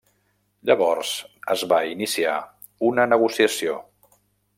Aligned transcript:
Llavors 0.69 1.11
es 1.55 1.65
va 1.73 1.81
iniciar 1.89 2.37
una 2.89 3.05
negociació. 3.11 3.77